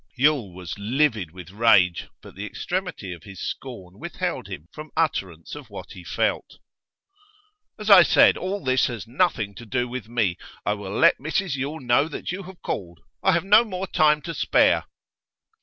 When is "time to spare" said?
13.85-14.85